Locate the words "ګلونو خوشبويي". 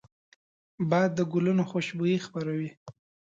1.31-2.17